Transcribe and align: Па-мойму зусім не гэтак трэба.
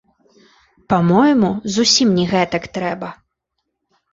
Па-мойму 0.93 1.51
зусім 1.75 2.17
не 2.21 2.25
гэтак 2.33 2.63
трэба. 2.79 3.09